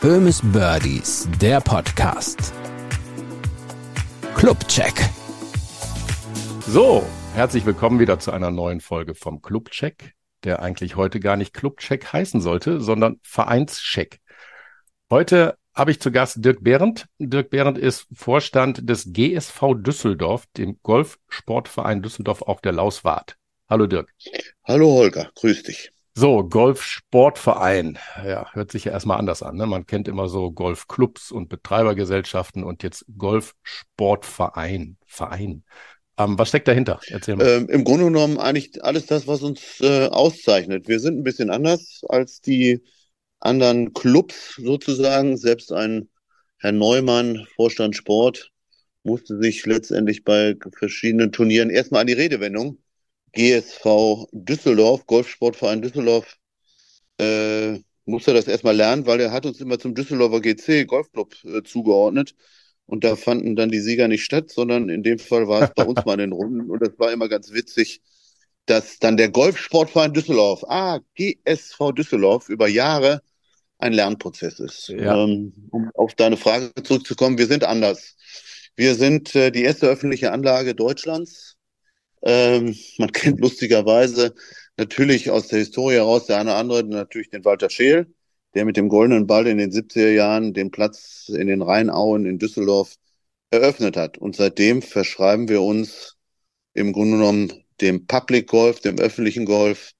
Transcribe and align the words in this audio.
Böhmes 0.00 0.40
Birdies, 0.52 1.28
der 1.40 1.60
Podcast. 1.60 2.52
Clubcheck. 4.36 4.94
So, 6.68 7.04
herzlich 7.34 7.66
willkommen 7.66 7.98
wieder 7.98 8.20
zu 8.20 8.30
einer 8.30 8.52
neuen 8.52 8.80
Folge 8.80 9.16
vom 9.16 9.42
Clubcheck, 9.42 10.14
der 10.44 10.62
eigentlich 10.62 10.94
heute 10.94 11.18
gar 11.18 11.36
nicht 11.36 11.52
Clubcheck 11.52 12.12
heißen 12.12 12.40
sollte, 12.40 12.80
sondern 12.80 13.18
Vereinscheck. 13.24 14.20
Heute 15.10 15.58
habe 15.74 15.90
ich 15.90 16.00
zu 16.00 16.12
Gast 16.12 16.44
Dirk 16.44 16.62
Behrendt. 16.62 17.08
Dirk 17.18 17.50
Behrendt 17.50 17.76
ist 17.76 18.06
Vorstand 18.12 18.88
des 18.88 19.12
GSV 19.12 19.74
Düsseldorf, 19.78 20.44
dem 20.56 20.78
Golfsportverein 20.84 22.02
Düsseldorf 22.02 22.42
auf 22.42 22.60
der 22.60 22.70
Lauswart. 22.70 23.36
Hallo 23.68 23.88
Dirk. 23.88 24.14
Hallo 24.62 24.92
Holger, 24.92 25.32
grüß 25.34 25.64
dich. 25.64 25.90
So, 26.18 26.42
Golfsportverein. 26.42 27.96
Ja, 28.26 28.52
hört 28.52 28.72
sich 28.72 28.86
ja 28.86 28.90
erstmal 28.90 29.20
anders 29.20 29.40
an. 29.44 29.54
Ne? 29.54 29.66
Man 29.66 29.86
kennt 29.86 30.08
immer 30.08 30.28
so 30.28 30.50
Golfclubs 30.50 31.30
und 31.30 31.48
Betreibergesellschaften 31.48 32.64
und 32.64 32.82
jetzt 32.82 33.04
Golfsportverein. 33.16 34.96
Verein. 35.06 35.62
Ähm, 36.18 36.36
was 36.36 36.48
steckt 36.48 36.66
dahinter? 36.66 36.98
Erzähl 37.06 37.36
mal. 37.36 37.46
Ähm, 37.46 37.68
Im 37.68 37.84
Grunde 37.84 38.06
genommen 38.06 38.36
eigentlich 38.36 38.82
alles 38.82 39.06
das, 39.06 39.28
was 39.28 39.42
uns 39.42 39.80
äh, 39.80 40.06
auszeichnet. 40.06 40.88
Wir 40.88 40.98
sind 40.98 41.18
ein 41.18 41.22
bisschen 41.22 41.50
anders 41.50 42.00
als 42.08 42.40
die 42.40 42.82
anderen 43.38 43.92
Clubs 43.92 44.56
sozusagen. 44.56 45.36
Selbst 45.36 45.70
ein 45.70 46.08
Herr 46.56 46.72
Neumann, 46.72 47.46
Vorstand 47.54 47.94
Sport, 47.94 48.50
musste 49.04 49.40
sich 49.40 49.64
letztendlich 49.66 50.24
bei 50.24 50.56
verschiedenen 50.76 51.30
Turnieren 51.30 51.70
erstmal 51.70 52.00
an 52.00 52.08
die 52.08 52.14
Redewendung 52.14 52.78
GSV 53.38 54.26
Düsseldorf, 54.32 55.06
Golfsportverein 55.06 55.80
Düsseldorf, 55.80 56.36
äh, 57.20 57.78
musste 58.04 58.34
das 58.34 58.48
erstmal 58.48 58.74
lernen, 58.74 59.06
weil 59.06 59.20
er 59.20 59.30
hat 59.30 59.46
uns 59.46 59.60
immer 59.60 59.78
zum 59.78 59.94
Düsseldorfer 59.94 60.40
GC 60.40 60.86
Golfclub 60.86 61.36
äh, 61.44 61.62
zugeordnet. 61.62 62.34
Und 62.86 63.04
da 63.04 63.14
fanden 63.16 63.54
dann 63.54 63.70
die 63.70 63.80
Sieger 63.80 64.08
nicht 64.08 64.24
statt, 64.24 64.50
sondern 64.50 64.88
in 64.88 65.02
dem 65.02 65.18
Fall 65.18 65.46
war 65.46 65.62
es 65.62 65.70
bei 65.76 65.84
uns 65.84 66.04
mal 66.04 66.14
in 66.14 66.30
den 66.30 66.32
Runden. 66.32 66.68
Und 66.68 66.80
das 66.80 66.98
war 66.98 67.12
immer 67.12 67.28
ganz 67.28 67.52
witzig, 67.52 68.02
dass 68.66 68.98
dann 68.98 69.16
der 69.16 69.30
Golfsportverein 69.30 70.14
Düsseldorf, 70.14 70.64
ah, 70.66 70.98
GSV 71.14 71.92
Düsseldorf, 71.92 72.48
über 72.48 72.66
Jahre 72.66 73.22
ein 73.78 73.92
Lernprozess 73.92 74.58
ist. 74.58 74.88
Ja. 74.88 75.22
Ähm, 75.22 75.52
um 75.70 75.90
auf 75.94 76.14
deine 76.14 76.36
Frage 76.36 76.72
zurückzukommen, 76.82 77.38
wir 77.38 77.46
sind 77.46 77.62
anders. 77.62 78.16
Wir 78.74 78.96
sind 78.96 79.34
äh, 79.36 79.52
die 79.52 79.62
erste 79.62 79.86
öffentliche 79.86 80.32
Anlage 80.32 80.74
Deutschlands 80.74 81.57
ähm, 82.22 82.76
man 82.98 83.12
kennt 83.12 83.40
lustigerweise 83.40 84.34
natürlich 84.76 85.30
aus 85.30 85.48
der 85.48 85.60
Historie 85.60 85.96
heraus 85.96 86.26
der 86.26 86.38
eine 86.38 86.50
oder 86.50 86.58
andere 86.58 86.84
natürlich 86.84 87.30
den 87.30 87.44
Walter 87.44 87.70
Scheel, 87.70 88.06
der 88.54 88.64
mit 88.64 88.76
dem 88.76 88.88
goldenen 88.88 89.26
Ball 89.26 89.46
in 89.46 89.58
den 89.58 89.70
70er 89.70 90.10
Jahren 90.10 90.54
den 90.54 90.70
Platz 90.70 91.28
in 91.28 91.48
den 91.48 91.62
Rheinauen 91.62 92.26
in 92.26 92.38
Düsseldorf 92.38 92.94
eröffnet 93.50 93.96
hat. 93.96 94.18
Und 94.18 94.36
seitdem 94.36 94.82
verschreiben 94.82 95.48
wir 95.48 95.62
uns 95.62 96.16
im 96.74 96.92
Grunde 96.92 97.18
genommen 97.18 97.52
dem 97.80 98.06
Public 98.06 98.48
Golf, 98.48 98.80
dem 98.80 98.98
öffentlichen 98.98 99.44
Golf, 99.44 99.92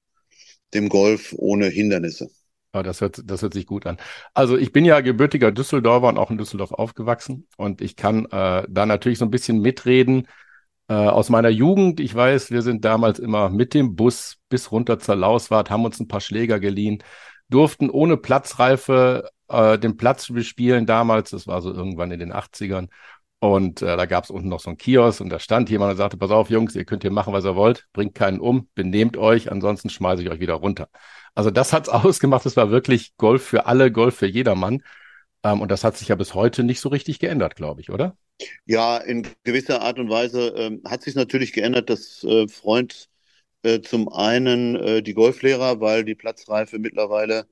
dem 0.73 0.89
Golf 0.89 1.33
ohne 1.37 1.67
Hindernisse. 1.67 2.29
Ja, 2.73 2.83
das 2.83 3.01
hört, 3.01 3.21
das 3.25 3.41
hört 3.41 3.53
sich 3.53 3.65
gut 3.65 3.87
an. 3.87 3.97
Also 4.33 4.55
ich 4.55 4.71
bin 4.71 4.85
ja 4.85 5.01
gebürtiger 5.01 5.51
Düsseldorfer 5.51 6.07
und 6.07 6.17
auch 6.17 6.29
in 6.29 6.37
Düsseldorf 6.37 6.71
aufgewachsen 6.71 7.47
und 7.57 7.81
ich 7.81 7.95
kann 7.95 8.25
äh, 8.25 8.63
da 8.69 8.85
natürlich 8.85 9.17
so 9.17 9.25
ein 9.25 9.31
bisschen 9.31 9.59
mitreden, 9.59 10.27
äh, 10.89 10.93
aus 10.93 11.29
meiner 11.29 11.49
Jugend, 11.49 11.99
ich 11.99 12.13
weiß, 12.15 12.51
wir 12.51 12.61
sind 12.63 12.83
damals 12.83 13.19
immer 13.19 13.49
mit 13.49 13.73
dem 13.73 13.95
Bus 13.95 14.37
bis 14.49 14.71
runter 14.71 14.99
zur 14.99 15.15
Lauswart, 15.15 15.69
haben 15.69 15.85
uns 15.85 15.99
ein 15.99 16.07
paar 16.07 16.21
Schläger 16.21 16.59
geliehen, 16.59 17.03
durften 17.49 17.89
ohne 17.89 18.17
Platzreife 18.17 19.29
äh, 19.49 19.77
den 19.79 19.97
Platz 19.97 20.27
bespielen 20.31 20.85
damals, 20.85 21.31
das 21.31 21.47
war 21.47 21.61
so 21.61 21.71
irgendwann 21.73 22.11
in 22.11 22.19
den 22.19 22.33
80ern. 22.33 22.89
Und 23.41 23.81
äh, 23.81 23.95
da 23.95 24.05
gab 24.05 24.25
es 24.25 24.31
unten 24.31 24.49
noch 24.49 24.59
so 24.59 24.69
ein 24.71 24.77
Kiosk 24.77 25.21
und 25.21 25.29
da 25.29 25.39
stand 25.39 25.69
jemand 25.69 25.91
und 25.91 25.97
sagte, 25.97 26.17
pass 26.17 26.31
auf, 26.31 26.49
Jungs, 26.49 26.75
ihr 26.75 26.83
könnt 26.85 27.03
hier 27.03 27.11
machen, 27.11 27.33
was 27.33 27.45
ihr 27.45 27.55
wollt, 27.55 27.87
bringt 27.93 28.13
keinen 28.15 28.39
um, 28.41 28.67
benehmt 28.75 29.15
euch, 29.15 29.51
ansonsten 29.51 29.89
schmeiße 29.89 30.23
ich 30.23 30.29
euch 30.29 30.41
wieder 30.41 30.55
runter. 30.55 30.89
Also 31.35 31.51
das 31.51 31.71
hat's 31.71 31.89
ausgemacht, 31.89 32.45
es 32.45 32.57
war 32.57 32.71
wirklich 32.71 33.15
Golf 33.17 33.45
für 33.45 33.65
alle, 33.67 33.91
Golf 33.91 34.15
für 34.17 34.27
jedermann. 34.27 34.83
Ähm, 35.43 35.61
und 35.61 35.71
das 35.71 35.83
hat 35.83 35.97
sich 35.97 36.09
ja 36.09 36.15
bis 36.15 36.33
heute 36.35 36.63
nicht 36.63 36.81
so 36.81 36.89
richtig 36.89 37.19
geändert, 37.19 37.55
glaube 37.55 37.81
ich, 37.81 37.91
oder? 37.91 38.17
Ja, 38.65 38.97
in 38.97 39.27
gewisser 39.43 39.81
Art 39.81 39.99
und 39.99 40.09
Weise 40.09 40.53
ähm, 40.55 40.81
hat 40.85 41.01
sich 41.03 41.15
natürlich 41.15 41.51
geändert, 41.53 41.89
dass 41.89 42.23
äh, 42.23 42.47
Freund 42.47 43.09
äh, 43.63 43.81
zum 43.81 44.09
einen 44.09 44.75
äh, 44.75 45.03
die 45.03 45.13
Golflehrer, 45.13 45.81
weil 45.81 46.05
die 46.05 46.15
Platzreife 46.15 46.79
mittlerweile 46.79 47.47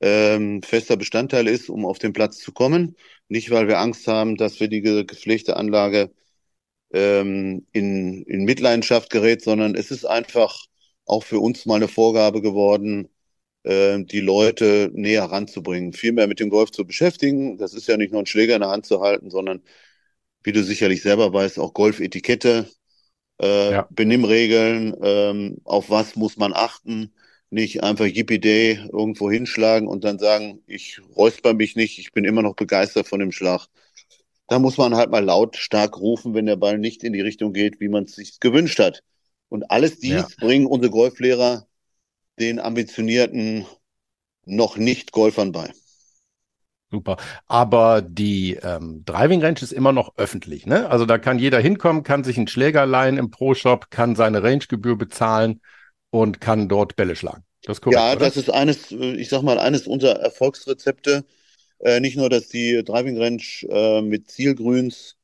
ähm, 0.00 0.62
fester 0.62 0.96
Bestandteil 0.96 1.48
ist, 1.48 1.70
um 1.70 1.86
auf 1.86 1.98
den 1.98 2.12
Platz 2.14 2.38
zu 2.38 2.52
kommen. 2.52 2.96
Nicht, 3.28 3.50
weil 3.50 3.68
wir 3.68 3.78
Angst 3.80 4.08
haben, 4.08 4.36
dass 4.36 4.60
wir 4.60 4.68
die 4.68 4.82
ge 4.82 5.04
gepflegte 5.04 5.56
Anlage 5.56 6.12
ähm, 6.92 7.66
in, 7.72 8.22
in 8.24 8.44
Mitleidenschaft 8.44 9.10
gerät, 9.10 9.42
sondern 9.42 9.74
es 9.74 9.90
ist 9.90 10.04
einfach 10.04 10.66
auch 11.06 11.24
für 11.24 11.40
uns 11.40 11.66
mal 11.66 11.76
eine 11.76 11.88
Vorgabe 11.88 12.42
geworden, 12.42 13.08
äh, 13.64 14.00
die 14.04 14.20
Leute 14.20 14.90
näher 14.94 15.24
ranzubringen, 15.24 15.92
viel 15.92 16.12
mehr 16.12 16.26
mit 16.28 16.40
dem 16.40 16.50
Golf 16.50 16.70
zu 16.72 16.86
beschäftigen. 16.86 17.58
Das 17.58 17.74
ist 17.74 17.88
ja 17.88 17.96
nicht 17.96 18.12
nur 18.12 18.22
ein 18.22 18.26
Schläger 18.26 18.54
in 18.56 18.60
der 18.62 18.70
Hand 18.70 18.86
zu 18.86 19.00
halten, 19.00 19.30
sondern 19.30 19.62
wie 20.44 20.52
du 20.52 20.62
sicherlich 20.62 21.02
selber 21.02 21.32
weißt, 21.32 21.58
auch 21.58 21.74
Golfetikette, 21.74 22.68
äh, 23.40 23.72
ja. 23.72 23.88
Benimmregeln, 23.90 24.94
ähm, 25.02 25.58
auf 25.64 25.90
was 25.90 26.16
muss 26.16 26.36
man 26.36 26.52
achten, 26.52 27.12
nicht 27.50 27.82
einfach 27.82 28.06
Yippie 28.06 28.38
Day 28.38 28.80
irgendwo 28.92 29.30
hinschlagen 29.30 29.86
und 29.86 30.04
dann 30.04 30.18
sagen, 30.18 30.62
ich 30.66 31.00
räusper 31.16 31.52
mich 31.52 31.76
nicht, 31.76 31.98
ich 31.98 32.12
bin 32.12 32.24
immer 32.24 32.42
noch 32.42 32.54
begeistert 32.54 33.06
von 33.06 33.20
dem 33.20 33.32
Schlag. 33.32 33.66
Da 34.48 34.58
muss 34.58 34.78
man 34.78 34.96
halt 34.96 35.10
mal 35.10 35.24
laut 35.24 35.56
stark 35.56 35.98
rufen, 35.98 36.34
wenn 36.34 36.46
der 36.46 36.56
Ball 36.56 36.78
nicht 36.78 37.04
in 37.04 37.12
die 37.12 37.20
Richtung 37.20 37.52
geht, 37.52 37.80
wie 37.80 37.88
man 37.88 38.04
es 38.04 38.14
sich 38.14 38.40
gewünscht 38.40 38.78
hat. 38.78 39.02
Und 39.48 39.70
alles 39.70 39.98
dies 39.98 40.12
ja. 40.12 40.26
bringen 40.38 40.66
unsere 40.66 40.90
Golflehrer 40.90 41.66
den 42.38 42.58
ambitionierten 42.58 43.66
noch 44.44 44.76
nicht 44.76 45.12
Golfern 45.12 45.52
bei. 45.52 45.70
Super. 46.92 47.16
Aber 47.46 48.02
die 48.02 48.54
ähm, 48.62 49.02
Driving 49.06 49.42
Range 49.42 49.58
ist 49.60 49.72
immer 49.72 49.92
noch 49.92 50.16
öffentlich, 50.18 50.66
ne? 50.66 50.90
Also 50.90 51.06
da 51.06 51.16
kann 51.18 51.38
jeder 51.38 51.58
hinkommen, 51.58 52.02
kann 52.02 52.22
sich 52.22 52.36
einen 52.36 52.48
Schläger 52.48 52.84
leihen 52.84 53.16
im 53.16 53.30
Pro-Shop, 53.30 53.90
kann 53.90 54.14
seine 54.14 54.42
Rangegebühr 54.42 54.98
bezahlen 54.98 55.62
und 56.10 56.40
kann 56.42 56.68
dort 56.68 56.94
Bälle 56.96 57.16
schlagen. 57.16 57.44
Das 57.64 57.78
ist 57.78 57.80
korrekt, 57.80 58.10
Ja, 58.10 58.14
oder? 58.14 58.30
das 58.30 58.36
ist 58.36 58.48
eines, 58.50 58.90
ich 58.92 59.28
sag 59.28 59.42
mal, 59.42 59.58
eines 59.58 59.86
unserer 59.86 60.20
Erfolgsrezepte. 60.20 61.24
Äh, 61.80 62.00
nicht 62.00 62.16
nur, 62.16 62.30
dass 62.30 62.48
die 62.48 62.82
Driving 62.84 63.18
Range 63.18 63.42
äh, 63.68 64.02
mit 64.02 64.30
Zielgrüns 64.30 65.16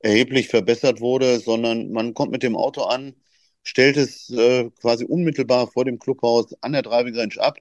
erheblich 0.00 0.48
verbessert 0.48 1.00
wurde, 1.00 1.40
sondern 1.40 1.92
man 1.92 2.14
kommt 2.14 2.32
mit 2.32 2.42
dem 2.42 2.56
Auto 2.56 2.82
an, 2.84 3.14
stellt 3.64 3.96
es 3.96 4.30
äh, 4.30 4.70
quasi 4.80 5.04
unmittelbar 5.04 5.68
vor 5.68 5.84
dem 5.84 5.98
Clubhaus 5.98 6.54
an 6.62 6.72
der 6.72 6.82
Driving 6.82 7.16
Range 7.16 7.34
ab, 7.40 7.58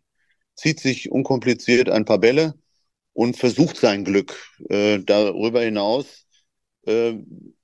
zieht 0.56 0.80
sich 0.80 1.12
unkompliziert 1.12 1.90
ein 1.90 2.06
paar 2.06 2.20
Bälle 2.20 2.56
und 3.16 3.38
versucht 3.38 3.78
sein 3.78 4.04
Glück. 4.04 4.38
Äh, 4.70 5.00
darüber 5.00 5.62
hinaus 5.62 6.28
äh, 6.86 7.14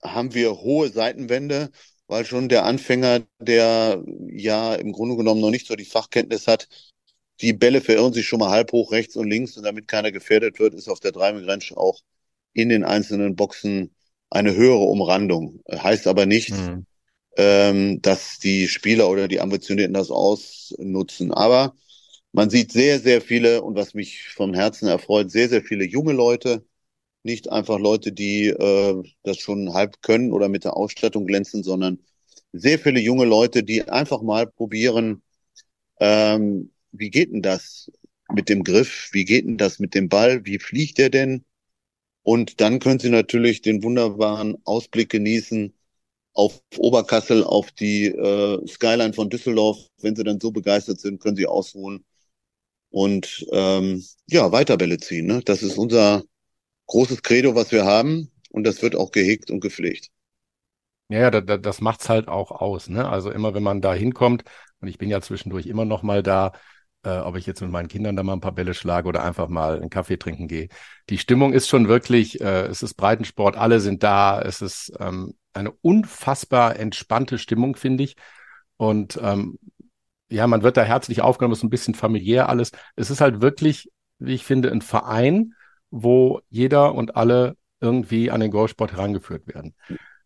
haben 0.02 0.34
wir 0.34 0.54
hohe 0.62 0.90
Seitenwände, 0.90 1.70
weil 2.08 2.26
schon 2.26 2.50
der 2.50 2.66
Anfänger, 2.66 3.22
der 3.40 4.04
ja 4.30 4.74
im 4.76 4.94
Grunde 4.94 5.18
genommen 5.18 5.42
noch 5.42 5.52
nicht 5.52 5.68
so 5.68 5.76
die 5.76 5.86
Fachkenntnis 5.86 6.48
hat, 6.48 6.70
die 7.42 7.54
Bälle 7.54 7.82
verirren 7.82 8.14
sich 8.14 8.28
schon 8.28 8.40
mal 8.40 8.50
halb 8.50 8.72
hoch 8.72 8.92
rechts 8.92 9.16
und 9.18 9.30
links 9.30 9.58
und 9.58 9.64
damit 9.64 9.88
keiner 9.88 10.12
gefährdet 10.12 10.60
wird, 10.60 10.74
ist 10.74 10.88
auf 10.88 11.02
der 11.02 11.12
Dreimeter-Grenze 11.12 11.76
auch 11.76 12.00
in 12.54 12.70
den 12.70 12.84
einzelnen 12.86 13.36
Boxen 13.36 13.94
eine 14.30 14.56
höhere 14.56 14.84
Umrandung. 14.84 15.62
Heißt 15.70 16.08
aber 16.08 16.26
nicht, 16.26 16.52
mhm. 16.52 16.86
ähm, 17.36 18.02
dass 18.02 18.40
die 18.40 18.70
Spieler 18.70 19.10
oder 19.10 19.28
die 19.28 19.42
Ambitionierten 19.42 19.94
das 19.94 20.12
ausnutzen. 20.12 21.34
Aber 21.34 21.76
man 22.34 22.50
sieht 22.50 22.72
sehr, 22.72 23.00
sehr 23.00 23.22
viele, 23.22 23.62
und 23.64 23.76
was 23.76 23.94
mich 23.94 24.30
vom 24.30 24.54
Herzen 24.54 24.88
erfreut, 24.88 25.32
sehr, 25.32 25.50
sehr 25.50 25.64
viele 25.64 25.86
junge 25.86 26.14
Leute, 26.14 26.66
nicht 27.24 27.52
einfach 27.52 27.80
Leute, 27.80 28.12
die 28.14 28.48
äh, 28.48 29.04
das 29.24 29.38
schon 29.40 29.74
halb 29.74 30.02
können 30.02 30.32
oder 30.34 30.50
mit 30.50 30.64
der 30.66 30.78
Ausstattung 30.78 31.26
glänzen, 31.28 31.64
sondern 31.64 32.00
sehr 32.54 32.80
viele 32.80 33.00
junge 33.00 33.26
Leute, 33.26 33.64
die 33.64 33.84
einfach 33.90 34.22
mal 34.22 34.48
probieren, 34.48 35.24
ähm, 36.00 36.72
wie 36.92 37.10
geht 37.12 37.32
denn 37.32 37.42
das 37.42 37.92
mit 38.34 38.50
dem 38.50 38.64
Griff, 38.64 39.10
wie 39.14 39.26
geht 39.26 39.46
denn 39.46 39.58
das 39.58 39.80
mit 39.80 39.96
dem 39.96 40.10
Ball, 40.10 40.46
wie 40.46 40.60
fliegt 40.60 40.98
der 40.98 41.10
denn? 41.10 41.46
Und 42.24 42.62
dann 42.62 42.80
können 42.80 43.00
sie 43.00 43.10
natürlich 43.10 43.62
den 43.62 43.84
wunderbaren 43.84 44.58
Ausblick 44.66 45.10
genießen 45.10 45.74
auf 46.34 46.62
Oberkassel, 46.78 47.44
auf 47.44 47.72
die 47.72 48.08
äh, 48.08 48.68
Skyline 48.68 49.14
von 49.14 49.30
Düsseldorf. 49.30 49.80
Wenn 50.02 50.16
sie 50.16 50.24
dann 50.24 50.40
so 50.40 50.52
begeistert 50.52 51.00
sind, 51.00 51.22
können 51.22 51.36
sie 51.38 51.48
ausruhen 51.48 52.06
und 52.92 53.46
ähm, 53.52 54.04
ja, 54.28 54.52
weiter 54.52 54.78
Bälle 54.78 54.98
ziehen. 54.98 55.26
Ne? 55.26 55.42
Das 55.44 55.64
ist 55.64 55.78
unser 55.78 56.24
großes 56.88 57.24
Credo, 57.24 57.56
was 57.56 57.72
wir 57.72 57.86
haben 57.86 58.32
und 58.52 58.66
das 58.66 58.82
wird 58.82 58.96
auch 58.96 59.12
gehegt 59.12 59.50
und 59.50 59.62
gepflegt. 59.62 60.10
Ja, 61.10 61.32
da, 61.32 61.42
da, 61.42 61.58
das 61.58 61.82
macht's 61.82 62.08
halt 62.10 62.28
auch 62.28 62.52
aus. 62.52 62.88
Ne? 62.88 63.08
Also 63.10 63.32
immer, 63.32 63.54
wenn 63.54 63.64
man 63.64 63.82
da 63.82 63.94
hinkommt, 63.94 64.44
und 64.80 64.88
ich 64.88 64.98
bin 64.98 65.10
ja 65.10 65.22
zwischendurch 65.22 65.68
immer 65.68 65.86
noch 65.86 66.04
mal 66.04 66.24
da, 66.24 66.54
äh, 67.04 67.18
ob 67.18 67.36
ich 67.36 67.46
jetzt 67.46 67.62
mit 67.62 67.72
meinen 67.72 67.88
Kindern 67.88 68.16
da 68.16 68.24
mal 68.24 68.34
ein 68.34 68.42
paar 68.42 68.54
Bälle 68.54 68.74
schlage 68.74 69.08
oder 69.08 69.24
einfach 69.24 69.48
mal 69.48 69.78
einen 69.78 69.90
Kaffee 69.90 70.18
trinken 70.18 70.48
gehe. 70.48 70.70
Die 71.10 71.18
Stimmung 71.18 71.54
ist 71.54 71.68
schon 71.68 71.88
wirklich, 71.88 72.42
äh, 72.42 72.66
es 72.68 72.84
ist 72.84 72.96
Breitensport, 72.96 73.58
alle 73.58 73.80
sind 73.80 74.04
da, 74.04 74.42
es 74.42 74.62
ist 74.62 74.94
ähm, 75.00 75.34
eine 75.54 75.72
unfassbar 75.72 76.78
entspannte 76.80 77.38
Stimmung, 77.38 77.76
finde 77.76 78.04
ich. 78.04 78.16
Und 78.78 79.20
ähm, 79.22 79.60
ja, 80.32 80.48
man 80.48 80.64
wird 80.64 80.78
da 80.78 80.84
herzlich 80.84 81.22
aufgenommen, 81.22 81.54
ist 81.54 81.64
ein 81.64 81.70
bisschen 81.70 81.94
familiär 81.94 82.50
alles. 82.50 82.72
Es 82.96 83.10
ist 83.12 83.22
halt 83.22 83.42
wirklich, 83.42 83.92
wie 84.18 84.34
ich 84.34 84.46
finde, 84.46 84.72
ein 84.72 84.82
Verein, 84.82 85.54
wo 85.90 86.42
jeder 86.50 86.96
und 86.96 87.16
alle 87.18 87.58
irgendwie 87.82 88.32
an 88.32 88.40
den 88.40 88.52
Golfsport 88.52 88.94
herangeführt 88.94 89.48
werden. 89.48 89.76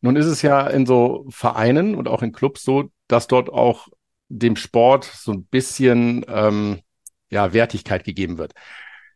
Nun 0.02 0.16
ist 0.16 0.28
es 0.28 0.42
ja 0.44 0.68
in 0.68 0.86
so 0.86 1.26
Vereinen 1.30 1.96
und 1.96 2.08
auch 2.08 2.22
in 2.22 2.32
Clubs 2.32 2.64
so, 2.64 2.92
dass 3.08 3.28
dort 3.28 3.50
auch 3.50 3.88
dem 4.30 4.56
Sport 4.56 5.06
so 5.06 5.32
ein 5.32 5.46
bisschen 5.46 6.24
ähm, 6.28 6.82
ja, 7.30 7.54
Wertigkeit 7.54 8.04
gegeben 8.04 8.38
wird. 8.38 8.54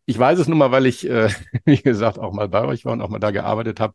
Ich 0.06 0.18
weiß 0.18 0.40
es 0.40 0.48
nun 0.48 0.58
mal, 0.58 0.72
weil 0.72 0.88
ich, 0.88 1.08
äh, 1.08 1.30
wie 1.66 1.82
gesagt, 1.82 2.18
auch 2.18 2.34
mal 2.34 2.50
bei 2.50 2.66
euch 2.66 2.86
war 2.86 2.94
und 2.94 3.02
auch 3.02 3.10
mal 3.10 3.20
da 3.20 3.30
gearbeitet 3.30 3.80
habe. 3.80 3.94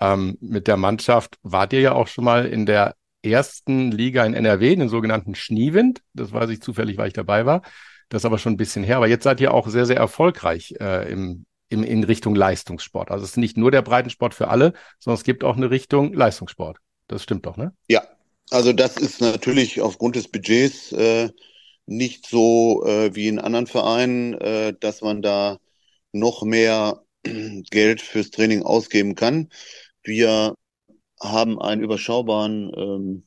Ähm, 0.00 0.38
mit 0.40 0.66
der 0.66 0.78
Mannschaft 0.78 1.38
wart 1.42 1.72
ihr 1.74 1.80
ja 1.80 1.92
auch 1.92 2.06
schon 2.06 2.24
mal 2.24 2.46
in 2.46 2.64
der 2.64 2.94
ersten 3.30 3.90
Liga 3.90 4.24
in 4.24 4.34
NRW, 4.34 4.76
den 4.76 4.88
sogenannten 4.88 5.34
Schneewind. 5.34 6.02
Das 6.14 6.32
weiß 6.32 6.50
ich 6.50 6.60
zufällig, 6.60 6.96
weil 6.98 7.08
ich 7.08 7.14
dabei 7.14 7.46
war. 7.46 7.62
Das 8.08 8.22
ist 8.22 8.26
aber 8.26 8.38
schon 8.38 8.54
ein 8.54 8.58
bisschen 8.58 8.84
her. 8.84 8.96
Aber 8.96 9.08
jetzt 9.08 9.24
seid 9.24 9.40
ihr 9.40 9.52
auch 9.52 9.68
sehr, 9.68 9.86
sehr 9.86 9.96
erfolgreich 9.96 10.74
äh, 10.80 11.10
im, 11.10 11.46
im, 11.68 11.82
in 11.82 12.04
Richtung 12.04 12.34
Leistungssport. 12.34 13.10
Also 13.10 13.24
es 13.24 13.30
ist 13.30 13.36
nicht 13.36 13.56
nur 13.56 13.70
der 13.70 13.82
Breitensport 13.82 14.34
für 14.34 14.48
alle, 14.48 14.72
sondern 14.98 15.18
es 15.18 15.24
gibt 15.24 15.44
auch 15.44 15.56
eine 15.56 15.70
Richtung 15.70 16.12
Leistungssport. 16.12 16.78
Das 17.08 17.22
stimmt 17.22 17.46
doch, 17.46 17.56
ne? 17.56 17.72
Ja, 17.88 18.02
also 18.50 18.72
das 18.72 18.96
ist 18.96 19.20
natürlich 19.20 19.80
aufgrund 19.80 20.16
des 20.16 20.28
Budgets 20.28 20.92
äh, 20.92 21.30
nicht 21.86 22.26
so 22.26 22.84
äh, 22.86 23.14
wie 23.14 23.28
in 23.28 23.38
anderen 23.38 23.66
Vereinen, 23.66 24.34
äh, 24.34 24.74
dass 24.78 25.02
man 25.02 25.22
da 25.22 25.58
noch 26.12 26.42
mehr 26.42 27.02
Geld 27.24 28.00
fürs 28.00 28.30
Training 28.30 28.62
ausgeben 28.62 29.14
kann. 29.14 29.48
Wir 30.02 30.54
haben 31.20 31.60
einen 31.60 31.82
überschaubaren 31.82 32.72
ähm, 32.76 33.26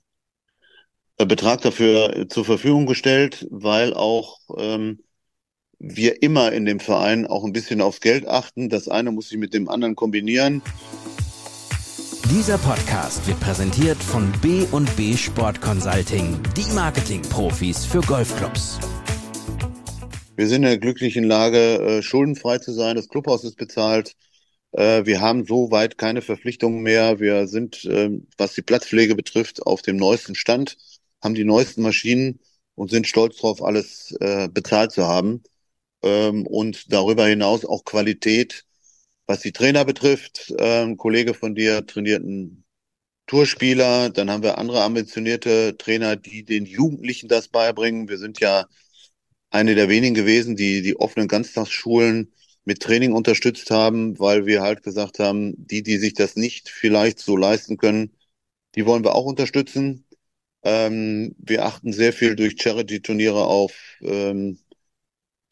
Betrag 1.17 1.61
dafür 1.61 2.27
zur 2.29 2.45
Verfügung 2.45 2.85
gestellt, 2.85 3.47
weil 3.51 3.93
auch 3.93 4.39
ähm, 4.57 5.03
wir 5.79 6.21
immer 6.21 6.51
in 6.51 6.65
dem 6.65 6.79
Verein 6.79 7.25
auch 7.25 7.43
ein 7.43 7.53
bisschen 7.53 7.81
aufs 7.81 8.01
Geld 8.01 8.27
achten. 8.27 8.69
Das 8.69 8.87
eine 8.87 9.11
muss 9.11 9.29
sich 9.29 9.37
mit 9.37 9.53
dem 9.53 9.69
anderen 9.69 9.95
kombinieren. 9.95 10.61
Dieser 12.29 12.59
Podcast 12.59 13.25
wird 13.27 13.39
präsentiert 13.39 13.97
von 13.97 14.31
B&B 14.41 15.17
Sport 15.17 15.61
Consulting, 15.61 16.39
die 16.55 16.71
Marketing-Profis 16.75 17.85
für 17.85 18.01
Golfclubs. 18.01 18.77
Wir 20.35 20.47
sind 20.47 20.57
in 20.57 20.69
der 20.69 20.77
glücklichen 20.77 21.23
Lage, 21.23 21.57
äh, 21.57 22.01
schuldenfrei 22.03 22.59
zu 22.59 22.71
sein. 22.71 22.95
Das 22.95 23.09
Clubhaus 23.09 23.43
ist 23.43 23.57
bezahlt. 23.57 24.15
Äh, 24.71 25.05
wir 25.05 25.21
haben 25.21 25.45
soweit 25.45 25.97
keine 25.97 26.21
Verpflichtungen 26.21 26.81
mehr. 26.81 27.19
Wir 27.19 27.47
sind, 27.47 27.85
ähm, 27.85 28.27
was 28.37 28.53
die 28.53 28.61
Platzpflege 28.61 29.15
betrifft, 29.15 29.65
auf 29.65 29.81
dem 29.81 29.97
neuesten 29.97 30.35
Stand, 30.35 30.77
haben 31.23 31.35
die 31.35 31.45
neuesten 31.45 31.81
Maschinen 31.81 32.39
und 32.75 32.91
sind 32.91 33.07
stolz 33.07 33.37
darauf, 33.37 33.63
alles 33.63 34.15
äh, 34.19 34.47
bezahlt 34.49 34.91
zu 34.91 35.07
haben. 35.07 35.43
Ähm, 36.03 36.47
und 36.47 36.91
darüber 36.93 37.25
hinaus 37.27 37.65
auch 37.65 37.83
Qualität, 37.85 38.65
was 39.27 39.41
die 39.41 39.51
Trainer 39.51 39.85
betrifft. 39.85 40.53
Ein 40.59 40.97
Kollege 40.97 41.33
von 41.33 41.55
dir 41.55 41.85
trainiert 41.85 42.23
einen 42.23 42.65
Tourspieler. 43.27 44.09
Dann 44.09 44.31
haben 44.31 44.43
wir 44.43 44.57
andere 44.57 44.83
ambitionierte 44.83 45.77
Trainer, 45.77 46.15
die 46.15 46.43
den 46.45 46.65
Jugendlichen 46.65 47.29
das 47.29 47.47
beibringen. 47.49 48.09
Wir 48.09 48.17
sind 48.17 48.39
ja 48.39 48.67
eine 49.51 49.75
der 49.75 49.89
wenigen 49.89 50.15
gewesen, 50.15 50.55
die 50.55 50.81
die 50.81 50.97
offenen 50.97 51.27
Ganztagsschulen 51.27 52.33
mit 52.65 52.81
Training 52.81 53.13
unterstützt 53.13 53.71
haben, 53.71 54.19
weil 54.19 54.45
wir 54.45 54.61
halt 54.61 54.83
gesagt 54.83 55.19
haben, 55.19 55.53
die, 55.57 55.83
die 55.83 55.97
sich 55.97 56.13
das 56.13 56.35
nicht 56.35 56.69
vielleicht 56.69 57.19
so 57.19 57.37
leisten 57.37 57.77
können, 57.77 58.11
die 58.75 58.85
wollen 58.85 59.03
wir 59.03 59.15
auch 59.15 59.25
unterstützen. 59.25 60.05
Ähm, 60.63 61.35
wir 61.39 61.65
achten 61.65 61.93
sehr 61.93 62.13
viel 62.13 62.35
durch 62.35 62.61
Charity-Turniere 62.61 63.45
auf 63.45 63.73
ähm, 64.01 64.59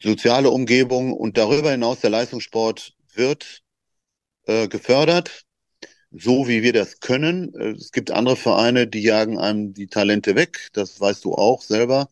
soziale 0.02 0.50
Umgebung 0.50 1.12
und 1.12 1.38
darüber 1.38 1.70
hinaus 1.70 2.00
der 2.00 2.10
Leistungssport 2.10 2.94
wird 3.14 3.62
äh, 4.46 4.68
gefördert, 4.68 5.44
so 6.10 6.48
wie 6.48 6.62
wir 6.62 6.72
das 6.72 7.00
können. 7.00 7.54
Äh, 7.54 7.70
es 7.72 7.92
gibt 7.92 8.10
andere 8.10 8.36
Vereine, 8.36 8.86
die 8.88 9.02
jagen 9.02 9.38
einem 9.38 9.74
die 9.74 9.88
Talente 9.88 10.36
weg. 10.36 10.70
Das 10.74 11.00
weißt 11.00 11.24
du 11.24 11.34
auch 11.34 11.62
selber. 11.62 12.08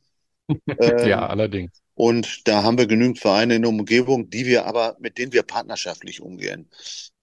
Ähm, 0.48 1.08
ja, 1.08 1.26
allerdings. 1.26 1.72
Und 1.94 2.46
da 2.46 2.62
haben 2.62 2.76
wir 2.76 2.86
genügend 2.86 3.18
Vereine 3.18 3.56
in 3.56 3.62
der 3.62 3.70
Umgebung, 3.70 4.28
die 4.28 4.44
wir 4.44 4.66
aber, 4.66 4.96
mit 5.00 5.16
denen 5.16 5.32
wir 5.32 5.42
partnerschaftlich 5.42 6.20
umgehen. 6.20 6.68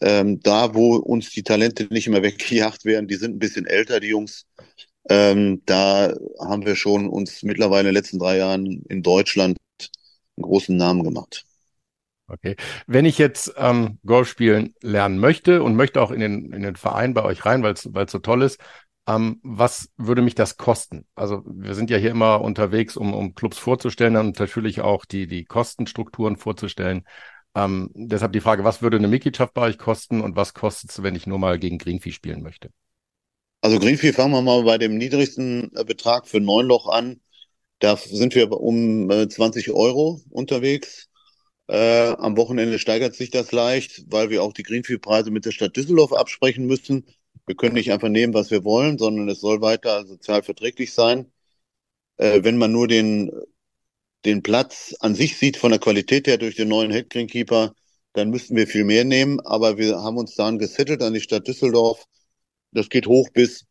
Ähm, 0.01 0.39
da, 0.41 0.73
wo 0.73 0.95
uns 0.95 1.29
die 1.29 1.43
Talente 1.43 1.85
nicht 1.91 2.07
immer 2.07 2.23
weggejagt 2.23 2.83
werden, 2.83 3.07
die 3.07 3.15
sind 3.15 3.35
ein 3.35 3.39
bisschen 3.39 3.67
älter, 3.67 3.99
die 3.99 4.07
Jungs. 4.07 4.47
Ähm, 5.09 5.61
da 5.65 6.13
haben 6.39 6.65
wir 6.65 6.75
schon 6.75 7.07
uns 7.07 7.43
mittlerweile 7.43 7.89
in 7.89 7.93
den 7.93 8.01
letzten 8.01 8.19
drei 8.19 8.37
Jahren 8.37 8.83
in 8.89 9.03
Deutschland 9.03 9.57
einen 9.79 10.43
großen 10.43 10.75
Namen 10.75 11.03
gemacht. 11.03 11.45
Okay. 12.27 12.55
Wenn 12.87 13.05
ich 13.05 13.17
jetzt 13.17 13.53
ähm, 13.57 13.99
Golf 14.05 14.29
spielen 14.29 14.73
lernen 14.81 15.19
möchte 15.19 15.61
und 15.61 15.75
möchte 15.75 16.01
auch 16.01 16.09
in 16.09 16.19
den, 16.19 16.51
in 16.51 16.63
den 16.63 16.77
Verein 16.77 17.13
bei 17.13 17.23
euch 17.23 17.45
rein, 17.45 17.61
weil 17.61 17.73
es 17.73 17.83
so 17.83 18.19
toll 18.19 18.41
ist, 18.41 18.59
ähm, 19.07 19.39
was 19.43 19.89
würde 19.97 20.21
mich 20.21 20.35
das 20.35 20.57
kosten? 20.57 21.05
Also 21.15 21.43
wir 21.45 21.75
sind 21.75 21.89
ja 21.89 21.97
hier 21.97 22.11
immer 22.11 22.41
unterwegs, 22.41 22.95
um, 22.95 23.13
um 23.13 23.35
Clubs 23.35 23.57
vorzustellen 23.57 24.15
und 24.15 24.39
natürlich 24.39 24.81
auch 24.81 25.05
die, 25.05 25.27
die 25.27 25.45
Kostenstrukturen 25.45 26.37
vorzustellen. 26.37 27.03
Ähm, 27.55 27.91
deshalb 27.93 28.33
die 28.33 28.39
Frage, 28.39 28.63
was 28.63 28.81
würde 28.81 28.97
eine 28.97 29.07
Mitgliedschaft 29.07 29.53
bei 29.53 29.63
euch 29.63 29.77
kosten 29.77 30.21
und 30.21 30.35
was 30.35 30.53
kostet 30.53 30.91
es, 30.91 31.03
wenn 31.03 31.15
ich 31.15 31.27
nur 31.27 31.37
mal 31.37 31.59
gegen 31.59 31.77
Greenfee 31.77 32.11
spielen 32.11 32.41
möchte? 32.41 32.69
Also 33.61 33.79
Greenfee 33.79 34.13
fangen 34.13 34.33
wir 34.33 34.41
mal 34.41 34.63
bei 34.63 34.77
dem 34.77 34.97
niedrigsten 34.97 35.71
äh, 35.75 35.83
Betrag 35.83 36.27
für 36.27 36.39
neun 36.39 36.67
Loch 36.67 36.87
an. 36.87 37.21
Da 37.79 37.97
sind 37.97 38.35
wir 38.35 38.51
um 38.51 39.09
äh, 39.11 39.27
20 39.27 39.71
Euro 39.71 40.21
unterwegs. 40.29 41.09
Äh, 41.67 42.13
am 42.17 42.35
Wochenende 42.37 42.79
steigert 42.79 43.15
sich 43.15 43.29
das 43.31 43.51
leicht, 43.51 44.03
weil 44.07 44.29
wir 44.29 44.43
auch 44.43 44.53
die 44.53 44.63
Greenfee-Preise 44.63 45.31
mit 45.31 45.45
der 45.45 45.51
Stadt 45.51 45.75
Düsseldorf 45.75 46.13
absprechen 46.13 46.65
müssen. 46.65 47.05
Wir 47.45 47.55
können 47.55 47.75
nicht 47.75 47.91
einfach 47.91 48.09
nehmen, 48.09 48.33
was 48.33 48.51
wir 48.51 48.63
wollen, 48.63 48.97
sondern 48.97 49.27
es 49.29 49.41
soll 49.41 49.61
weiter 49.61 50.05
sozial 50.05 50.43
verträglich 50.43 50.93
sein. 50.93 51.31
Äh, 52.17 52.43
wenn 52.43 52.57
man 52.57 52.71
nur 52.71 52.87
den, 52.87 53.31
den 54.25 54.43
Platz 54.43 54.95
an 54.99 55.15
sich 55.15 55.37
sieht, 55.37 55.57
von 55.57 55.71
der 55.71 55.79
Qualität 55.79 56.27
her 56.27 56.37
durch 56.37 56.55
den 56.55 56.69
neuen 56.69 56.91
Headgreenkeeper, 56.91 57.73
dann 58.13 58.29
müssten 58.29 58.55
wir 58.55 58.67
viel 58.67 58.85
mehr 58.85 59.03
nehmen. 59.03 59.39
Aber 59.41 59.77
wir 59.77 60.01
haben 60.01 60.17
uns 60.17 60.35
dann 60.35 60.59
gesettelt 60.59 61.01
an 61.01 61.13
die 61.13 61.21
Stadt 61.21 61.47
Düsseldorf. 61.47 62.05
Das 62.71 62.89
geht 62.89 63.07
hoch 63.07 63.29
bis 63.33 63.65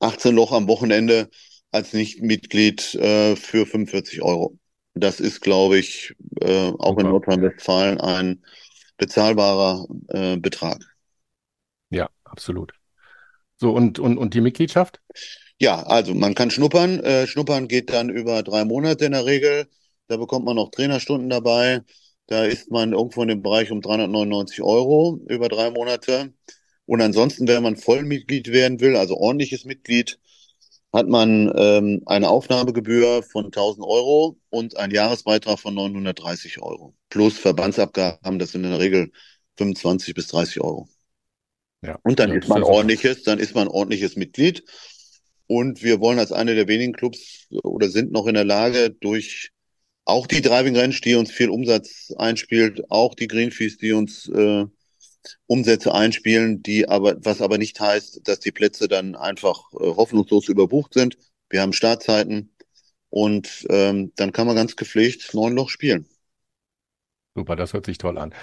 18 0.00 0.34
Loch 0.34 0.52
am 0.52 0.68
Wochenende 0.68 1.30
als 1.72 1.92
Nichtmitglied 1.92 2.94
äh, 2.94 3.34
für 3.34 3.66
45 3.66 4.22
Euro. 4.22 4.56
Das 4.94 5.18
ist, 5.18 5.40
glaube 5.40 5.78
ich, 5.78 6.14
äh, 6.40 6.70
auch 6.78 6.90
Super. 6.90 7.00
in 7.00 7.08
Nordrhein-Westfalen 7.08 8.00
ein 8.00 8.44
bezahlbarer 8.96 9.86
äh, 10.08 10.36
Betrag. 10.36 10.84
Ja, 11.90 12.08
absolut. 12.22 12.72
So, 13.56 13.70
und, 13.70 13.98
und, 13.98 14.18
und 14.18 14.34
die 14.34 14.40
Mitgliedschaft? 14.40 15.00
Ja, 15.60 15.82
also 15.82 16.14
man 16.14 16.34
kann 16.34 16.50
schnuppern. 16.50 17.00
Äh, 17.00 17.26
schnuppern 17.26 17.68
geht 17.68 17.90
dann 17.92 18.10
über 18.10 18.42
drei 18.42 18.64
Monate 18.64 19.06
in 19.06 19.12
der 19.12 19.26
Regel. 19.26 19.68
Da 20.08 20.16
bekommt 20.16 20.44
man 20.44 20.56
noch 20.56 20.70
Trainerstunden 20.70 21.30
dabei. 21.30 21.82
Da 22.26 22.44
ist 22.44 22.70
man 22.70 22.92
irgendwo 22.92 23.22
in 23.22 23.28
dem 23.28 23.42
Bereich 23.42 23.70
um 23.70 23.80
399 23.80 24.62
Euro 24.62 25.20
über 25.28 25.48
drei 25.48 25.70
Monate. 25.70 26.32
Und 26.86 27.00
ansonsten, 27.00 27.46
wenn 27.48 27.62
man 27.62 27.76
Vollmitglied 27.76 28.48
werden 28.48 28.80
will, 28.80 28.96
also 28.96 29.16
ordentliches 29.16 29.64
Mitglied, 29.64 30.18
hat 30.92 31.08
man 31.08 31.52
ähm, 31.56 32.02
eine 32.06 32.28
Aufnahmegebühr 32.28 33.22
von 33.22 33.46
1000 33.46 33.84
Euro 33.86 34.38
und 34.50 34.76
einen 34.76 34.94
Jahresbeitrag 34.94 35.58
von 35.58 35.74
930 35.74 36.62
Euro. 36.62 36.94
Plus 37.10 37.36
Verbandsabgaben, 37.38 38.38
das 38.38 38.52
sind 38.52 38.64
in 38.64 38.70
der 38.70 38.80
Regel 38.80 39.10
25 39.56 40.14
bis 40.14 40.28
30 40.28 40.60
Euro. 40.60 40.88
Ja, 41.84 41.98
und 42.02 42.18
dann 42.18 42.30
ja, 42.30 42.36
ist 42.36 42.48
man 42.48 42.62
ordentliches, 42.62 43.24
dann 43.24 43.38
ist 43.38 43.54
man 43.54 43.68
ordentliches 43.68 44.16
Mitglied. 44.16 44.64
Und 45.46 45.82
wir 45.82 46.00
wollen 46.00 46.18
als 46.18 46.32
eine 46.32 46.54
der 46.54 46.66
wenigen 46.66 46.94
Clubs 46.94 47.46
oder 47.62 47.90
sind 47.90 48.10
noch 48.10 48.26
in 48.26 48.34
der 48.34 48.44
Lage, 48.44 48.90
durch 48.90 49.50
auch 50.06 50.26
die 50.26 50.40
Driving 50.40 50.76
Range, 50.76 50.94
die 51.04 51.14
uns 51.14 51.30
viel 51.30 51.50
Umsatz 51.50 52.12
einspielt, 52.16 52.90
auch 52.90 53.14
die 53.14 53.28
Greenfees, 53.28 53.76
die 53.76 53.92
uns 53.92 54.28
äh, 54.28 54.64
Umsätze 55.46 55.94
einspielen, 55.94 56.62
die 56.62 56.88
aber, 56.88 57.16
was 57.24 57.42
aber 57.42 57.58
nicht 57.58 57.78
heißt, 57.80 58.26
dass 58.26 58.40
die 58.40 58.52
Plätze 58.52 58.88
dann 58.88 59.14
einfach 59.14 59.72
äh, 59.74 59.78
hoffnungslos 59.80 60.48
überbucht 60.48 60.94
sind. 60.94 61.18
Wir 61.50 61.60
haben 61.60 61.72
Startzeiten 61.72 62.54
und 63.10 63.66
ähm, 63.68 64.12
dann 64.16 64.32
kann 64.32 64.46
man 64.46 64.56
ganz 64.56 64.76
gepflegt 64.76 65.34
neun 65.34 65.54
Loch 65.54 65.68
spielen. 65.68 66.08
Super, 67.34 67.56
das 67.56 67.72
hört 67.72 67.86
sich 67.86 67.98
toll 67.98 68.16
an. 68.16 68.34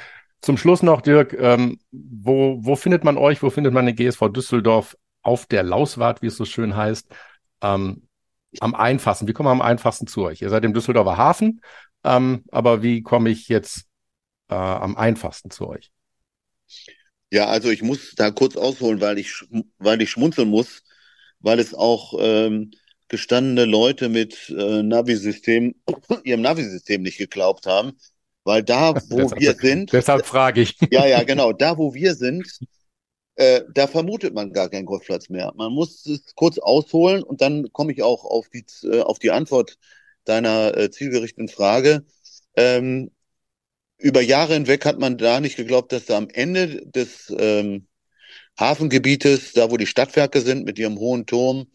Zum 0.42 0.58
Schluss 0.58 0.82
noch, 0.82 1.02
Dirk, 1.02 1.34
ähm, 1.34 1.80
wo, 1.92 2.58
wo 2.62 2.76
findet 2.76 3.04
man 3.04 3.18
euch? 3.18 3.44
Wo 3.44 3.50
findet 3.50 3.74
man 3.74 3.86
den 3.86 3.96
GSV 3.96 4.30
Düsseldorf 4.30 4.98
auf 5.22 5.46
der 5.46 5.62
Lauswart, 5.64 6.22
wie 6.22 6.28
es 6.28 6.38
so 6.38 6.46
schön 6.46 6.76
heißt? 6.76 7.08
Ähm, 7.62 8.08
am 8.60 8.74
einfachsten? 8.74 9.28
Wie 9.28 9.34
kommen 9.34 9.48
wir 9.48 9.52
am 9.52 9.62
einfachsten 9.62 10.08
zu 10.08 10.24
euch? 10.24 10.42
Ihr 10.42 10.50
seid 10.50 10.66
im 10.66 10.74
Düsseldorfer 10.74 11.18
Hafen, 11.18 11.62
ähm, 12.04 12.44
aber 12.52 12.82
wie 12.82 13.04
komme 13.04 13.30
ich 13.30 13.50
jetzt 13.50 13.86
äh, 14.50 14.56
am 14.56 14.98
einfachsten 14.98 15.52
zu 15.52 15.68
euch? 15.68 15.92
Ja, 17.32 17.46
also 17.46 17.70
ich 17.70 17.84
muss 17.84 18.14
da 18.16 18.32
kurz 18.32 18.58
ausholen, 18.58 19.00
weil 19.00 19.20
ich, 19.20 19.46
weil 19.78 20.02
ich 20.02 20.10
schmunzeln 20.10 20.50
muss, 20.50 20.84
weil 21.40 21.60
es 21.60 21.74
auch 21.74 22.16
ähm, 22.20 22.72
gestandene 23.08 23.66
Leute 23.66 24.10
mit 24.10 24.50
äh, 24.50 24.84
Navi-System, 24.84 25.76
ihrem 26.24 26.42
Navi-System 26.42 27.04
nicht 27.04 27.20
geglaubt 27.20 27.68
haben, 27.68 27.94
weil 28.44 28.64
da, 28.64 28.96
wo 29.10 29.18
deshalb, 29.18 29.40
wir 29.40 29.54
sind. 29.54 29.94
Deshalb 29.94 30.26
frage 30.26 30.62
ich. 30.62 30.78
Ja, 30.92 31.06
ja, 31.06 31.24
genau. 31.24 31.54
Da, 31.54 31.78
wo 31.78 31.94
wir 31.94 32.16
sind, 32.16 32.60
äh, 33.36 33.62
da 33.74 33.88
vermutet 33.88 34.34
man 34.34 34.52
gar 34.54 34.70
keinen 34.70 34.86
Golfplatz 34.86 35.30
mehr. 35.30 35.52
Man 35.56 35.72
muss 35.72 36.06
es 36.06 36.36
kurz 36.36 36.58
ausholen 36.58 37.24
und 37.24 37.42
dann 37.42 37.72
komme 37.72 37.92
ich 37.92 38.04
auch 38.04 38.26
auf 38.26 38.50
die, 38.50 38.66
äh, 38.84 39.02
auf 39.02 39.20
die 39.20 39.32
Antwort 39.32 39.78
deiner 40.26 40.78
äh, 40.78 40.92
zielgerichteten 40.92 41.48
Frage. 41.48 42.06
Ähm, 42.56 43.12
über 43.98 44.22
Jahre 44.22 44.54
hinweg 44.56 44.86
hat 44.86 45.00
man 45.00 45.18
da 45.18 45.40
nicht 45.40 45.58
geglaubt, 45.58 45.92
dass 45.92 46.06
da 46.06 46.18
am 46.18 46.28
Ende 46.30 46.86
des 46.88 47.34
ähm, 47.38 47.88
Hafengebietes, 48.60 49.54
da 49.54 49.72
wo 49.72 49.78
die 49.78 49.88
Stadtwerke 49.88 50.42
sind 50.42 50.66
mit 50.66 50.80
ihrem 50.80 50.98
hohen 50.98 51.26
Turm, 51.26 51.68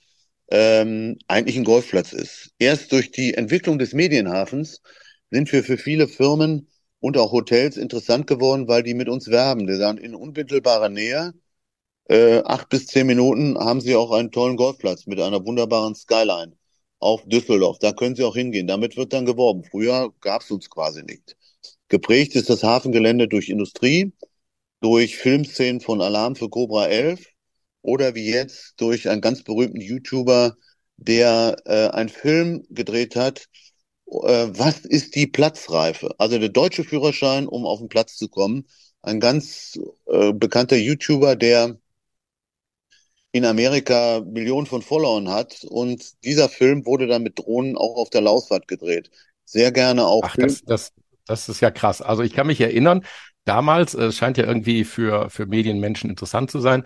ähm, 0.51 1.19
eigentlich 1.29 1.57
ein 1.57 1.65
Golfplatz 1.65 2.13
ist. 2.13 2.53
Erst 2.59 2.93
durch 2.93 3.11
die 3.11 3.35
Entwicklung 3.35 3.79
des 3.79 3.93
Medienhafens 3.95 4.83
sind 5.31 5.53
wir 5.53 5.65
für 5.65 5.79
viele 5.79 6.09
Firmen 6.09 6.69
und 7.01 7.19
auch 7.19 7.33
Hotels 7.33 7.77
interessant 7.77 8.27
geworden, 8.27 8.69
weil 8.69 8.83
die 8.83 8.95
mit 8.95 9.09
uns 9.09 9.29
werben. 9.29 9.67
Die 9.67 9.77
sagen, 9.77 9.99
in 9.99 10.15
unmittelbarer 10.15 10.89
Nähe, 10.89 11.35
äh, 12.09 12.43
acht 12.45 12.69
bis 12.69 12.87
zehn 12.87 13.07
Minuten, 13.07 13.59
haben 13.59 13.81
sie 13.81 13.97
auch 13.97 14.13
einen 14.13 14.33
tollen 14.33 14.57
Golfplatz 14.57 15.07
mit 15.07 15.21
einer 15.21 15.45
wunderbaren 15.45 15.95
Skyline 15.95 16.57
auf 16.99 17.25
Düsseldorf. 17.27 17.79
Da 17.79 17.93
können 17.93 18.17
sie 18.17 18.25
auch 18.25 18.37
hingehen. 18.37 18.67
Damit 18.67 18.97
wird 18.97 19.13
dann 19.13 19.27
geworben. 19.27 19.65
Früher 19.65 20.13
gab 20.21 20.43
es 20.43 20.51
uns 20.51 20.71
quasi 20.71 21.03
nicht. 21.03 21.37
Geprägt 21.89 22.35
ist 22.37 22.51
das 22.51 22.63
Hafengelände 22.63 23.29
durch 23.29 23.49
Industrie, 23.49 24.13
durch 24.81 25.17
Filmszenen 25.17 25.81
von 25.81 26.01
Alarm 26.01 26.37
für 26.37 26.49
Cobra 26.51 26.87
11 26.89 27.27
oder 27.83 28.15
wie 28.15 28.27
jetzt 28.31 28.75
durch 28.79 29.09
einen 29.09 29.21
ganz 29.21 29.45
berühmten 29.45 29.81
YouTuber, 29.81 30.57
der 30.97 31.57
äh, 31.67 31.89
einen 31.91 32.09
Film 32.09 32.67
gedreht 32.71 33.17
hat, 33.17 33.47
was 34.07 34.81
ist 34.81 35.15
die 35.15 35.27
Platzreife? 35.27 36.15
Also 36.19 36.39
der 36.39 36.49
deutsche 36.49 36.85
Führerschein, 36.85 37.47
um 37.49 37.67
auf 37.67 37.81
den 37.81 37.89
Platz 37.89 38.17
zu 38.17 38.29
kommen. 38.29 38.67
Ein 39.03 39.21
ganz 39.21 39.79
äh, 40.07 40.33
bekannter 40.33 40.77
YouTuber, 40.77 41.37
der 41.37 41.77
in 43.33 43.45
Amerika 43.45 44.23
Millionen 44.25 44.67
von 44.67 44.83
Followern 44.83 45.29
hat. 45.29 45.65
Und 45.69 46.25
dieser 46.25 46.49
Film 46.49 46.87
wurde 46.87 47.07
dann 47.07 47.23
mit 47.23 47.39
Drohnen 47.39 47.77
auch 47.77 47.97
auf 47.97 48.11
der 48.11 48.23
Lausfahrt 48.23 48.67
gedreht. 48.69 49.11
Sehr 49.45 49.73
gerne 49.73 50.07
auch. 50.07 50.23
Ach, 50.25 50.37
das, 50.37 50.63
das, 50.63 50.93
das 51.27 51.49
ist 51.49 51.61
ja 51.61 51.71
krass. 51.71 52.01
Also 52.01 52.23
ich 52.23 52.33
kann 52.33 52.47
mich 52.47 52.61
erinnern, 52.61 53.05
damals, 53.45 53.95
es 53.95 54.17
scheint 54.17 54.39
ja 54.39 54.45
irgendwie 54.45 54.85
für, 54.85 55.31
für 55.31 55.47
Medienmenschen 55.47 56.11
interessant 56.11 56.51
zu 56.51 56.61
sein, 56.61 56.85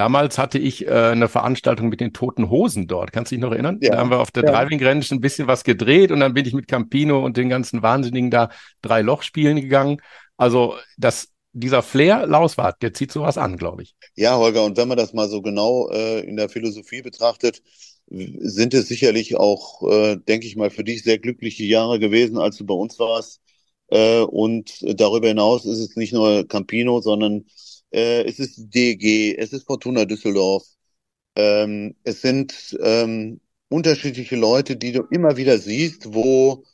Damals 0.00 0.38
hatte 0.38 0.58
ich 0.58 0.86
äh, 0.86 0.90
eine 0.92 1.28
Veranstaltung 1.28 1.90
mit 1.90 2.00
den 2.00 2.14
Toten 2.14 2.48
Hosen 2.48 2.86
dort. 2.86 3.12
Kannst 3.12 3.30
du 3.30 3.34
dich 3.36 3.42
noch 3.42 3.52
erinnern? 3.52 3.78
Ja. 3.82 3.90
Da 3.90 3.98
haben 3.98 4.08
wir 4.08 4.20
auf 4.20 4.30
der 4.30 4.44
ja. 4.44 4.50
Driving 4.50 4.82
Range 4.82 5.04
ein 5.10 5.20
bisschen 5.20 5.46
was 5.46 5.62
gedreht 5.62 6.10
und 6.10 6.20
dann 6.20 6.32
bin 6.32 6.46
ich 6.46 6.54
mit 6.54 6.68
Campino 6.68 7.22
und 7.22 7.36
den 7.36 7.50
ganzen 7.50 7.82
Wahnsinnigen 7.82 8.30
da 8.30 8.48
drei 8.80 9.02
Loch 9.02 9.22
spielen 9.22 9.60
gegangen. 9.60 10.00
Also 10.38 10.76
das, 10.96 11.28
dieser 11.52 11.82
Flair 11.82 12.26
Lauswart, 12.26 12.80
der 12.80 12.94
zieht 12.94 13.12
sowas 13.12 13.36
an, 13.36 13.58
glaube 13.58 13.82
ich. 13.82 13.94
Ja, 14.16 14.38
Holger, 14.38 14.64
und 14.64 14.78
wenn 14.78 14.88
man 14.88 14.96
das 14.96 15.12
mal 15.12 15.28
so 15.28 15.42
genau 15.42 15.90
äh, 15.90 16.20
in 16.20 16.38
der 16.38 16.48
Philosophie 16.48 17.02
betrachtet, 17.02 17.60
sind 18.08 18.72
es 18.72 18.88
sicherlich 18.88 19.36
auch, 19.36 19.82
äh, 19.86 20.16
denke 20.16 20.46
ich 20.46 20.56
mal, 20.56 20.70
für 20.70 20.82
dich 20.82 21.02
sehr 21.02 21.18
glückliche 21.18 21.64
Jahre 21.64 21.98
gewesen, 21.98 22.38
als 22.38 22.56
du 22.56 22.64
bei 22.64 22.72
uns 22.72 22.98
warst. 22.98 23.42
Äh, 23.88 24.20
und 24.20 24.78
darüber 24.98 25.28
hinaus 25.28 25.66
ist 25.66 25.78
es 25.78 25.94
nicht 25.94 26.14
nur 26.14 26.48
Campino, 26.48 27.02
sondern 27.02 27.44
äh, 27.92 28.22
es 28.24 28.38
ist 28.38 28.74
DG, 28.74 29.36
es 29.36 29.52
ist 29.52 29.66
Fortuna 29.66 30.04
Düsseldorf. 30.04 30.64
Ähm, 31.36 31.96
es 32.04 32.22
sind 32.22 32.76
ähm, 32.82 33.40
unterschiedliche 33.68 34.36
Leute, 34.36 34.76
die 34.76 34.92
du 34.92 35.02
immer 35.10 35.36
wieder 35.36 35.58
siehst, 35.58 36.12
wo, 36.12 36.64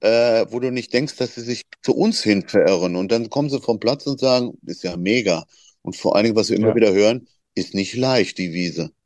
äh, 0.00 0.46
wo 0.50 0.60
du 0.60 0.70
nicht 0.70 0.92
denkst, 0.92 1.16
dass 1.16 1.34
sie 1.36 1.42
sich 1.42 1.62
zu 1.82 1.94
uns 1.94 2.22
hin 2.22 2.46
verirren. 2.48 2.96
Und 2.96 3.12
dann 3.12 3.30
kommen 3.30 3.50
sie 3.50 3.60
vom 3.60 3.80
Platz 3.80 4.06
und 4.06 4.20
sagen, 4.20 4.58
ist 4.66 4.82
ja 4.84 4.96
mega. 4.96 5.44
Und 5.82 5.96
vor 5.96 6.16
allen 6.16 6.24
Dingen, 6.24 6.36
was 6.36 6.50
wir 6.50 6.56
immer 6.56 6.70
ja. 6.70 6.76
wieder 6.76 6.92
hören, 6.92 7.28
ist 7.54 7.74
nicht 7.74 7.94
leicht, 7.94 8.38
die 8.38 8.52
Wiese. 8.52 8.90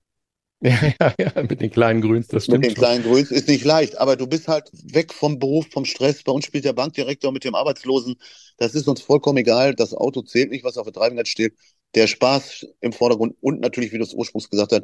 Ja, 0.61 0.93
ja, 1.01 1.15
ja, 1.21 1.43
mit 1.45 1.61
den 1.61 1.71
kleinen 1.71 2.01
Grüns, 2.01 2.27
das 2.27 2.47
stimmt. 2.47 2.63
Mit 2.63 2.71
den 2.71 2.77
schon. 2.77 2.85
kleinen 2.85 3.05
Grüns 3.05 3.31
ist 3.31 3.47
nicht 3.47 3.65
leicht, 3.65 3.97
aber 3.97 4.17
du 4.17 4.27
bist 4.27 4.49
halt 4.49 4.69
weg 4.73 5.15
vom 5.15 5.39
Beruf, 5.39 5.69
vom 5.71 5.85
Stress. 5.85 6.25
Bei 6.25 6.33
uns 6.33 6.47
spielt 6.47 6.65
der 6.65 6.73
Bankdirektor 6.73 7.31
mit 7.31 7.45
dem 7.45 7.55
Arbeitslosen. 7.55 8.17
Das 8.59 8.75
ist 8.75 8.89
uns 8.89 9.01
vollkommen 9.01 9.39
egal. 9.39 9.75
Das 9.75 9.95
Auto 9.95 10.23
zählt 10.23 10.51
nicht, 10.51 10.65
was 10.65 10.77
auf 10.77 10.85
der 10.85 10.93
Driving 10.93 11.25
steht. 11.25 11.55
Der 11.95 12.07
Spaß 12.07 12.67
im 12.81 12.93
Vordergrund 12.93 13.37
und 13.41 13.61
natürlich, 13.61 13.93
wie 13.93 13.99
du 13.99 14.05
es 14.05 14.13
ursprünglich 14.13 14.51
gesagt 14.51 14.73
hast, 14.73 14.83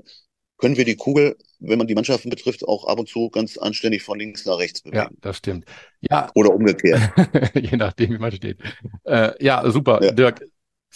können 0.57 0.77
wir 0.77 0.85
die 0.85 0.97
Kugel, 0.97 1.37
wenn 1.59 1.79
man 1.79 1.87
die 1.87 1.95
Mannschaften 1.95 2.31
betrifft, 2.31 2.67
auch 2.67 2.87
ab 2.87 2.99
und 2.99 3.09
zu 3.09 3.29
ganz 3.29 3.59
anständig 3.59 4.03
von 4.03 4.19
links 4.19 4.47
nach 4.47 4.59
rechts 4.59 4.81
bewegen. 4.81 4.97
Ja, 4.97 5.11
das 5.21 5.39
stimmt. 5.39 5.67
Ja. 6.01 6.31
Oder 6.35 6.55
umgekehrt. 6.55 7.01
Je 7.55 7.77
nachdem, 7.77 8.13
wie 8.13 8.19
man 8.19 8.33
steht. 8.33 8.59
Äh, 9.05 9.33
ja, 9.45 9.69
super. 9.71 10.03
Ja. 10.03 10.13
Dirk, 10.13 10.41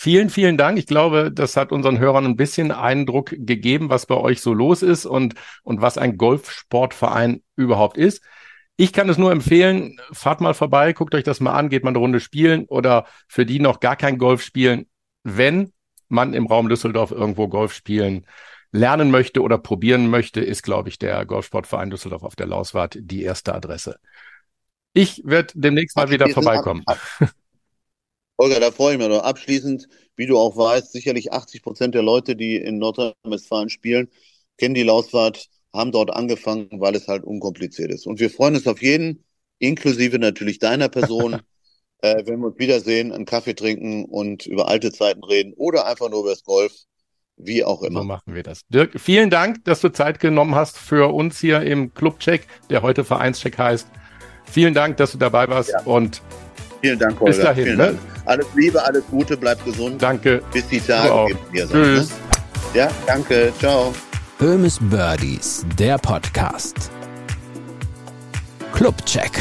Vielen, 0.01 0.31
vielen 0.31 0.57
Dank. 0.57 0.79
Ich 0.79 0.87
glaube, 0.87 1.33
das 1.33 1.57
hat 1.57 1.73
unseren 1.73 1.99
Hörern 1.99 2.25
ein 2.25 2.37
bisschen 2.37 2.71
Eindruck 2.71 3.31
gegeben, 3.37 3.91
was 3.91 4.07
bei 4.07 4.15
euch 4.15 4.41
so 4.41 4.55
los 4.55 4.83
ist 4.83 5.07
und, 5.07 5.35
und 5.65 5.81
was 5.81 5.99
ein 5.99 6.17
Golfsportverein 6.17 7.43
überhaupt 7.57 7.97
ist. 7.99 8.23
Ich 8.81 8.93
kann 8.93 9.09
es 9.09 9.19
nur 9.19 9.33
empfehlen, 9.33 10.01
fahrt 10.13 10.41
mal 10.41 10.55
vorbei, 10.55 10.93
guckt 10.93 11.13
euch 11.17 11.25
das 11.25 11.41
mal 11.41 11.53
an, 11.53 11.69
geht 11.69 11.83
mal 11.83 11.91
eine 11.91 11.99
Runde 11.99 12.21
spielen 12.21 12.65
oder 12.67 13.07
für 13.27 13.45
die 13.45 13.59
noch 13.59 13.81
gar 13.81 13.97
kein 13.97 14.19
Golf 14.19 14.41
spielen. 14.41 14.87
Wenn 15.25 15.73
man 16.09 16.33
im 16.33 16.47
Raum 16.47 16.69
Düsseldorf 16.69 17.11
irgendwo 17.11 17.49
Golf 17.49 17.75
spielen 17.75 18.25
lernen 18.71 19.11
möchte 19.11 19.43
oder 19.43 19.59
probieren 19.59 20.09
möchte, 20.11 20.41
ist, 20.41 20.63
glaube 20.63 20.91
ich, 20.91 20.99
der 21.01 21.27
Golfsportverein 21.27 21.91
Düsseldorf 21.91 22.23
auf 22.23 22.37
der 22.37 22.47
Lauswart 22.47 22.97
die 23.01 23.23
erste 23.23 23.53
Adresse. 23.53 23.99
Ich 24.93 25.23
werde 25.25 25.55
demnächst 25.57 25.97
mal 25.97 26.11
wieder 26.11 26.29
vorbeikommen. 26.29 26.85
Holger, 28.41 28.61
da 28.61 28.71
freue 28.71 28.93
ich 28.93 28.99
mich 29.01 29.09
noch. 29.09 29.25
Abschließend, 29.25 29.89
wie 30.15 30.27
du 30.27 30.39
auch 30.39 30.57
weißt, 30.57 30.93
sicherlich 30.93 31.33
80 31.33 31.63
Prozent 31.63 31.97
der 31.97 32.03
Leute, 32.03 32.37
die 32.37 32.55
in 32.55 32.79
Nordrhein-Westfalen 32.79 33.71
spielen, 33.71 34.09
kennen 34.57 34.75
die 34.75 34.85
Lausfahrt, 34.85 35.49
haben 35.79 35.93
dort 35.93 36.11
angefangen, 36.11 36.69
weil 36.73 36.95
es 36.95 37.09
halt 37.09 37.25
unkompliziert 37.25 37.91
ist. 37.91 38.07
Und 38.07 38.21
wir 38.21 38.31
freuen 38.31 38.57
uns 38.57 38.67
auf 38.67 38.83
jeden, 38.83 39.25
inklusive 39.59 40.19
natürlich 40.19 40.59
deiner 40.59 40.89
Person, 40.89 41.41
äh, 42.03 42.23
wenn 42.27 42.41
wir 42.41 42.49
uns 42.49 42.59
wiedersehen, 42.59 43.13
einen 43.13 43.25
Kaffee 43.25 43.55
trinken 43.55 44.05
und 44.05 44.47
über 44.47 44.69
alte 44.69 44.93
Zeiten 44.93 45.25
reden 45.25 45.55
oder 45.57 45.87
einfach 45.87 46.11
nur 46.11 46.21
über 46.21 46.31
das 46.31 46.45
Golf, 46.45 46.73
wie 47.37 47.65
auch 47.65 47.83
immer. 47.83 48.01
So 48.01 48.07
machen 48.07 48.35
wir 48.35 48.43
das. 48.43 48.63
Dirk, 48.69 49.01
vielen 49.01 49.31
Dank, 49.31 49.65
dass 49.65 49.81
du 49.81 49.91
Zeit 49.91 50.21
genommen 50.21 50.55
hast 50.55 50.77
für 50.77 51.15
uns 51.15 51.41
hier 51.41 51.63
im 51.63 51.95
Clubcheck, 51.95 52.47
der 52.69 52.83
heute 52.83 53.05
Vereinscheck 53.05 53.57
heißt. 53.57 53.87
Vielen 54.51 54.75
Dank, 54.75 54.97
dass 54.97 55.13
du 55.13 55.19
dabei 55.19 55.49
warst 55.49 55.71
ja. 55.71 55.83
und 55.85 56.21
Vielen 56.81 56.99
Dank, 56.99 57.19
Holger. 57.19 57.35
Bis 57.35 57.43
dahin. 57.45 57.77
Ne? 57.77 57.99
Alles 58.25 58.47
Liebe, 58.55 58.83
alles 58.83 59.05
Gute, 59.11 59.37
bleib 59.37 59.65
gesund. 59.65 60.01
Danke. 60.01 60.43
Bis 60.53 60.69
die 60.69 60.81
Tage 60.81 61.37
hier 61.53 61.67
sind. 61.67 61.83
Tschüss. 61.83 62.11
Ne? 62.11 62.17
Ja, 62.75 62.91
danke. 63.07 63.53
Ciao. 63.59 63.93
Böhmes 64.39 64.79
Birdies, 64.81 65.67
der 65.77 65.99
Podcast. 65.99 66.93
Clubcheck. 68.73 69.33